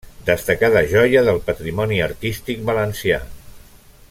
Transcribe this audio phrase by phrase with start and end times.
[0.27, 3.25] Destacada joia del patrimoni artístic valencià.